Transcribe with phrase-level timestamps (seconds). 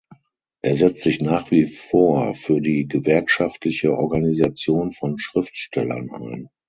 [0.63, 6.49] Er setzt sich nach wie vor für die gewerkschaftliche Organisation von Schriftstellern ein.